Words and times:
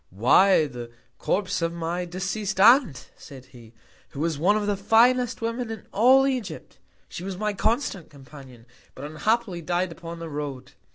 Why, 0.09 0.65
the 0.65 0.89
Corpse 1.19 1.61
of 1.61 1.71
my 1.73 2.05
deceased 2.05 2.59
Aunt, 2.59 3.11
said 3.15 3.45
he, 3.45 3.75
who 4.09 4.19
was 4.19 4.35
one 4.39 4.57
of 4.57 4.65
the 4.65 4.75
finest 4.75 5.43
Women 5.43 5.69
in 5.69 5.85
all 5.91 6.25
Egypt. 6.25 6.79
She 7.07 7.23
was 7.23 7.37
my 7.37 7.53
constant 7.53 8.09
Companion; 8.09 8.65
but 8.95 9.05
unhappily 9.05 9.61
died 9.61 9.91
upon 9.91 10.17
the 10.17 10.27
Road. 10.27 10.71